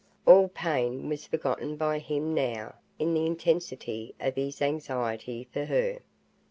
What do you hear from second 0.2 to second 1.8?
All pain was forgotten